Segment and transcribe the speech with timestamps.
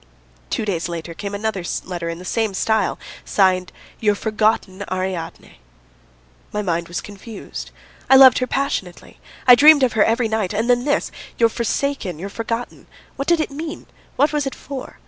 [0.49, 5.59] Two days later came another letter in the same style, signed "Your forgotten Ariadne."
[6.51, 7.69] My mind was confused.
[8.09, 12.17] I loved her passionately, I dreamed of her every night, and then this "your forsaken,"
[12.17, 13.85] "your forgotten" what did it mean?
[14.15, 14.97] What was it for?